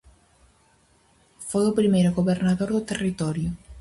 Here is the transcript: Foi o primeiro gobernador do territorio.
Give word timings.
Foi 1.49 1.63
o 1.67 1.75
primeiro 1.79 2.15
gobernador 2.19 2.69
do 2.75 2.85
territorio. 2.89 3.49